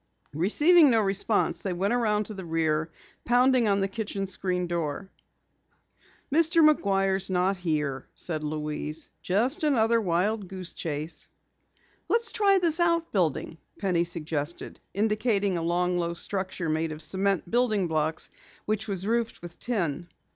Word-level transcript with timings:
Receiving 0.33 0.89
no 0.89 0.99
response, 0.99 1.61
they 1.61 1.73
went 1.73 1.93
around 1.93 2.23
to 2.23 2.33
the 2.33 2.43
rear, 2.43 2.89
pounding 3.23 3.67
on 3.67 3.81
the 3.81 3.87
kitchen 3.87 4.25
screen 4.25 4.65
door. 4.65 5.11
"Mr. 6.33 6.67
McGuire's 6.67 7.29
not 7.29 7.57
here," 7.57 8.07
said 8.15 8.43
Louise. 8.43 9.11
"Just 9.21 9.61
another 9.63 10.01
wild 10.01 10.47
goose 10.47 10.73
chase." 10.73 11.29
"Let's 12.09 12.31
try 12.31 12.57
this 12.57 12.79
out 12.79 13.11
building," 13.11 13.59
Penny 13.77 14.03
suggested, 14.03 14.79
indicating 14.95 15.55
a 15.55 15.61
long, 15.61 15.99
low 15.99 16.15
structure 16.15 16.67
made 16.67 16.91
of 16.91 17.03
cement 17.03 17.51
building 17.51 17.87
blocks 17.87 18.31
which 18.65 18.87
was 18.87 19.05
roofed 19.05 19.43
with 19.43 19.59
tin. 19.59 20.07